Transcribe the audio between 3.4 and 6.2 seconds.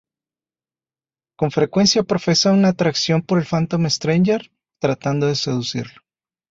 Phantom Stranger, tratando de seducirlo.